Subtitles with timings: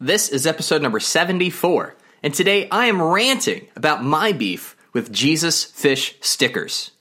[0.00, 5.64] This is episode number 74, and today I am ranting about my beef with Jesus
[5.64, 6.92] Fish stickers.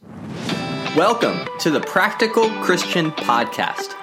[0.96, 3.94] Welcome to the Practical Christian Podcast.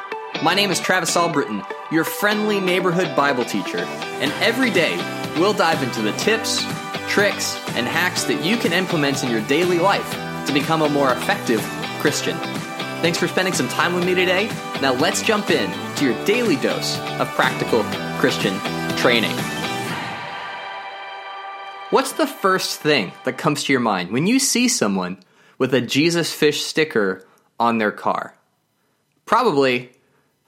[0.45, 4.97] My name is Travis Albritton, your friendly neighborhood Bible teacher, and every day
[5.41, 6.65] we'll dive into the tips,
[7.09, 10.09] tricks, and hacks that you can implement in your daily life
[10.47, 11.61] to become a more effective
[11.99, 12.37] Christian.
[13.03, 14.47] Thanks for spending some time with me today.
[14.81, 17.83] Now let's jump in to your daily dose of practical
[18.21, 18.55] Christian
[19.05, 19.36] training.
[21.91, 25.19] What's the first thing that comes to your mind when you see someone
[25.59, 27.23] with a Jesus fish sticker
[27.60, 28.34] on their car?
[29.27, 29.93] Probably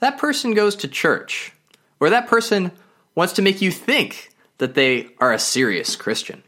[0.01, 1.53] that person goes to church,
[2.01, 2.73] or that person
[3.15, 6.43] wants to make you think that they are a serious Christian.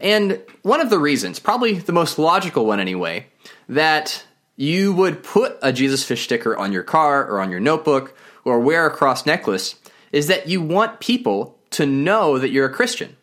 [0.00, 3.26] And one of the reasons, probably the most logical one anyway,
[3.68, 4.24] that
[4.56, 8.58] you would put a Jesus fish sticker on your car or on your notebook or
[8.58, 9.76] wear a cross necklace
[10.16, 13.14] is that you want people to know that you're a Christian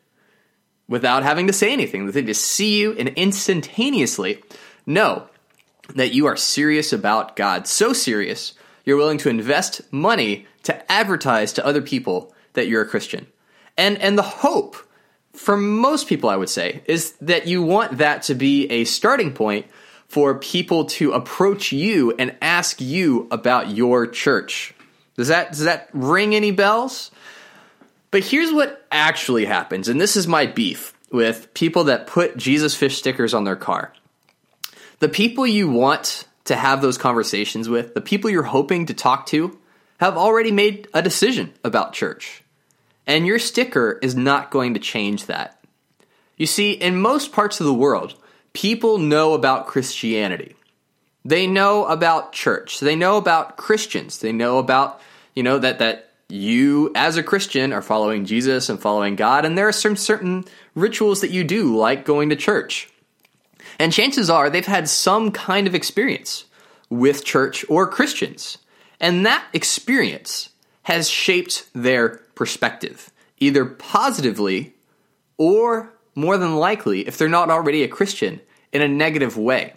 [0.88, 2.06] without having to say anything.
[2.06, 4.44] They just see you and instantaneously
[4.86, 5.28] know
[5.96, 7.66] that you are serious about God.
[7.66, 8.54] So serious,
[8.86, 13.26] you're willing to invest money to advertise to other people that you're a Christian.
[13.76, 14.78] And and the hope
[15.34, 19.34] for most people I would say is that you want that to be a starting
[19.34, 19.66] point
[20.08, 24.76] for people to approach you and ask you about your church.
[25.16, 27.12] Does that does that ring any bells?
[28.12, 32.76] But here's what actually happens, and this is my beef with people that put Jesus
[32.76, 33.94] fish stickers on their car.
[35.00, 39.26] The people you want to have those conversations with, the people you're hoping to talk
[39.28, 39.58] to,
[40.00, 42.44] have already made a decision about church.
[43.06, 45.64] And your sticker is not going to change that.
[46.38, 48.16] You see, in most parts of the world,
[48.54, 50.56] people know about Christianity.
[51.26, 52.80] They know about church.
[52.80, 54.20] They know about Christians.
[54.20, 55.00] They know about,
[55.36, 59.58] you know, that, that you as a Christian are following Jesus and following God, and
[59.58, 62.90] there are some certain rituals that you do, like going to church.
[63.80, 66.46] And chances are they've had some kind of experience
[66.90, 68.58] with church or Christians.
[69.00, 70.50] And that experience
[70.84, 74.74] has shaped their perspective, either positively
[75.38, 79.74] or more than likely, if they're not already a Christian, in a negative way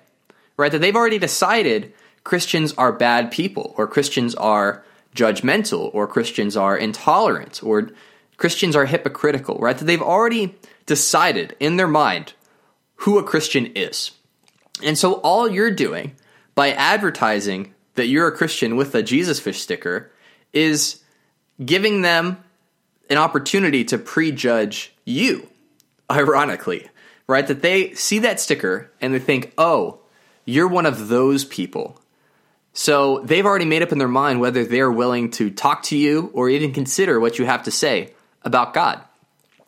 [0.56, 0.72] right?
[0.72, 1.92] That they've already decided
[2.24, 4.84] Christians are bad people, or Christians are
[5.14, 7.90] judgmental, or Christians are intolerant, or
[8.36, 9.76] Christians are hypocritical, right?
[9.76, 10.54] That they've already
[10.86, 12.34] decided in their mind
[12.96, 14.12] who a Christian is.
[14.82, 16.16] And so all you're doing
[16.54, 20.10] by advertising that you're a Christian with a Jesus fish sticker
[20.52, 21.02] is
[21.64, 22.42] giving them
[23.08, 25.48] an opportunity to prejudge you,
[26.10, 26.88] ironically,
[27.26, 27.46] right?
[27.46, 30.00] That they see that sticker and they think, oh,
[30.46, 32.00] you're one of those people.
[32.72, 36.30] So they've already made up in their mind whether they're willing to talk to you
[36.32, 38.12] or even consider what you have to say
[38.42, 39.02] about God.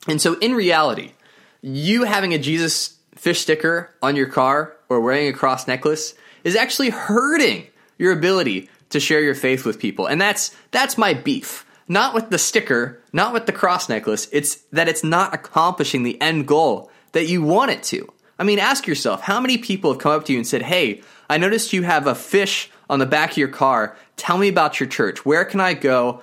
[0.06, 1.12] And so in reality,
[1.60, 6.54] you having a Jesus fish sticker on your car or wearing a cross necklace is
[6.54, 7.66] actually hurting
[7.98, 10.06] your ability to share your faith with people.
[10.06, 11.66] And that's that's my beef.
[11.88, 14.28] Not with the sticker, not with the cross necklace.
[14.30, 18.12] It's that it's not accomplishing the end goal that you want it to.
[18.38, 21.03] I mean, ask yourself how many people have come up to you and said, Hey,
[21.28, 23.97] I noticed you have a fish on the back of your car.
[24.16, 25.25] Tell me about your church.
[25.25, 26.22] Where can I go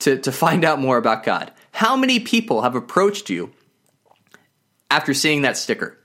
[0.00, 1.52] to, to find out more about God?
[1.72, 3.52] How many people have approached you
[4.90, 5.96] after seeing that sticker?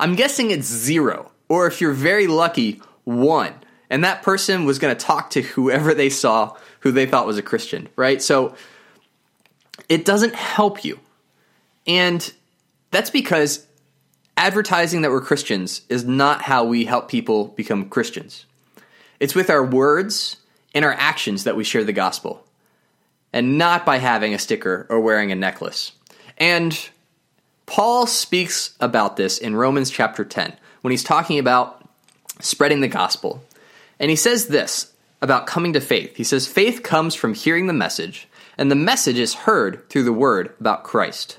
[0.00, 3.54] I'm guessing it's zero, or if you're very lucky, one.
[3.90, 7.38] And that person was going to talk to whoever they saw who they thought was
[7.38, 8.20] a Christian, right?
[8.22, 8.54] So
[9.88, 10.98] it doesn't help you.
[11.86, 12.32] And
[12.90, 13.66] that's because
[14.42, 18.44] advertising that we're Christians is not how we help people become Christians.
[19.20, 20.36] It's with our words
[20.74, 22.44] and our actions that we share the gospel,
[23.32, 25.92] and not by having a sticker or wearing a necklace.
[26.38, 26.76] And
[27.66, 31.88] Paul speaks about this in Romans chapter 10 when he's talking about
[32.40, 33.44] spreading the gospel.
[34.00, 36.16] And he says this about coming to faith.
[36.16, 38.26] He says, Faith comes from hearing the message,
[38.58, 41.38] and the message is heard through the word about Christ.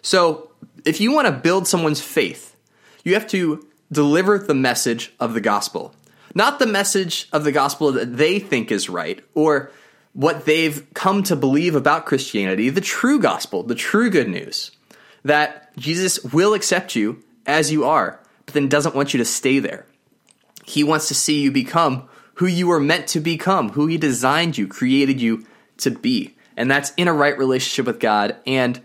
[0.00, 0.49] So
[0.84, 2.56] if you want to build someone's faith,
[3.04, 5.94] you have to deliver the message of the gospel.
[6.34, 9.70] Not the message of the gospel that they think is right or
[10.12, 14.70] what they've come to believe about Christianity, the true gospel, the true good news
[15.24, 19.58] that Jesus will accept you as you are, but then doesn't want you to stay
[19.58, 19.86] there.
[20.64, 24.56] He wants to see you become who you were meant to become, who He designed
[24.56, 25.46] you, created you
[25.78, 26.34] to be.
[26.56, 28.80] And that's in a right relationship with God and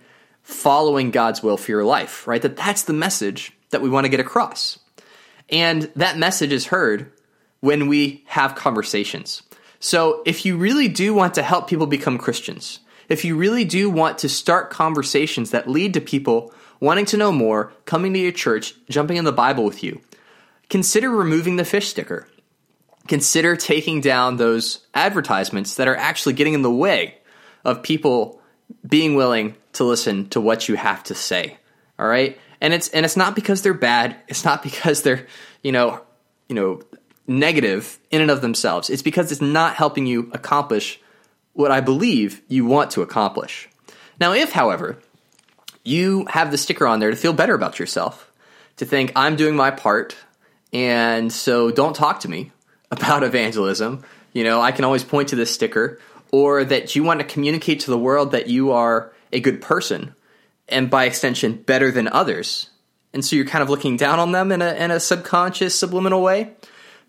[0.45, 2.41] following God's will for your life, right?
[2.41, 4.79] That that's the message that we want to get across.
[5.49, 7.11] And that message is heard
[7.61, 9.41] when we have conversations.
[9.79, 13.89] So if you really do want to help people become Christians, if you really do
[13.89, 18.31] want to start conversations that lead to people wanting to know more, coming to your
[18.31, 19.99] church, jumping in the Bible with you,
[20.69, 22.27] consider removing the fish sticker.
[23.07, 27.17] Consider taking down those advertisements that are actually getting in the way
[27.63, 28.41] of people
[28.87, 31.57] being willing to listen to what you have to say.
[31.97, 32.37] All right?
[32.61, 34.15] And it's and it's not because they're bad.
[34.27, 35.27] It's not because they're,
[35.63, 36.01] you know,
[36.49, 36.81] you know,
[37.27, 38.89] negative in and of themselves.
[38.89, 40.99] It's because it's not helping you accomplish
[41.53, 43.69] what I believe you want to accomplish.
[44.19, 44.97] Now, if, however,
[45.83, 48.31] you have the sticker on there to feel better about yourself,
[48.77, 50.15] to think, I'm doing my part,
[50.73, 52.51] and so don't talk to me
[52.91, 55.99] about evangelism, you know, I can always point to this sticker,
[56.31, 60.15] or that you want to communicate to the world that you are a good person,
[60.67, 62.69] and by extension, better than others,
[63.15, 66.21] and so you're kind of looking down on them in a, in a subconscious, subliminal
[66.21, 66.51] way,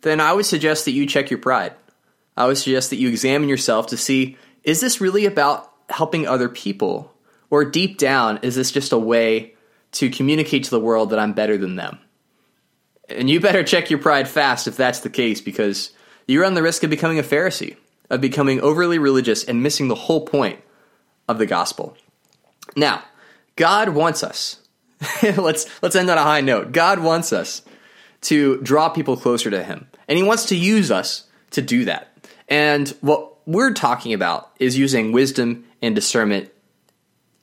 [0.03, 1.75] then I would suggest that you check your pride.
[2.37, 6.49] I would suggest that you examine yourself to see is this really about helping other
[6.49, 7.13] people?
[7.51, 9.55] Or deep down, is this just a way
[9.93, 11.99] to communicate to the world that I'm better than them?
[13.09, 15.91] And you better check your pride fast if that's the case, because
[16.27, 17.77] you run the risk of becoming a Pharisee,
[18.11, 20.61] of becoming overly religious and missing the whole point
[21.29, 21.97] of the gospel.
[22.75, 23.05] Now,
[23.57, 24.61] God wants us.
[25.23, 26.73] let's let's end on a high note.
[26.73, 27.63] God wants us
[28.23, 29.89] to draw people closer to him.
[30.09, 32.13] And he wants to use us to do that.
[32.49, 36.51] And what we're talking about is using wisdom and discernment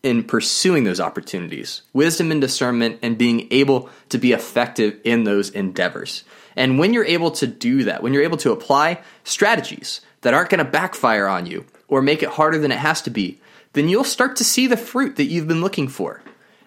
[0.02, 1.84] in pursuing those opportunities.
[1.94, 6.24] Wisdom and discernment and being able to be effective in those endeavors.
[6.56, 10.50] And when you're able to do that, when you're able to apply strategies that aren't
[10.50, 13.40] going to backfire on you or make it harder than it has to be,
[13.74, 16.22] then you'll start to see the fruit that you've been looking for.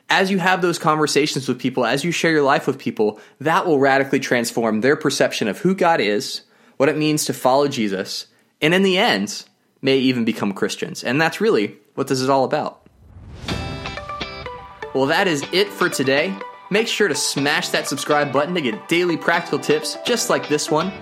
[0.08, 3.66] As you have those conversations with people, as you share your life with people, that
[3.66, 6.42] will radically transform their perception of who God is,
[6.76, 8.26] what it means to follow Jesus,
[8.60, 9.44] and in the end,
[9.82, 11.02] may even become Christians.
[11.02, 12.86] And that's really what this is all about.
[14.94, 16.34] Well, that is it for today.
[16.70, 20.70] Make sure to smash that subscribe button to get daily practical tips just like this
[20.70, 20.92] one.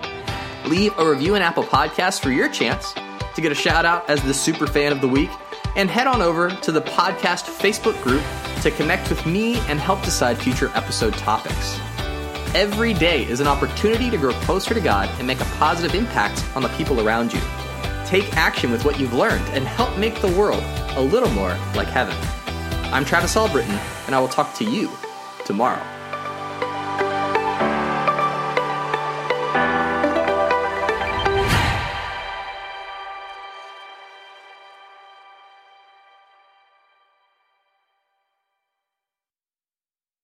[0.65, 2.93] Leave a review in Apple Podcasts for your chance
[3.35, 5.29] to get a shout out as the super fan of the week.
[5.75, 8.23] And head on over to the podcast Facebook group
[8.61, 11.79] to connect with me and help decide future episode topics.
[12.53, 16.45] Every day is an opportunity to grow closer to God and make a positive impact
[16.55, 17.41] on the people around you.
[18.05, 20.63] Take action with what you've learned and help make the world
[20.95, 22.15] a little more like heaven.
[22.93, 24.89] I'm Travis Albritton, and I will talk to you
[25.43, 25.83] tomorrow.